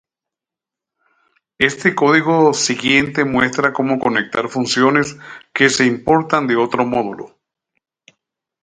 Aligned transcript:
Este 1.59 1.93
código 1.93 2.55
siguiente 2.55 3.23
muestra 3.23 3.71
cómo 3.71 3.99
conectar 3.99 4.49
funciones 4.49 5.15
que 5.53 5.69
se 5.69 5.85
importan 5.85 6.47
de 6.47 6.55
otro 6.55 6.87
módulo. 6.87 7.37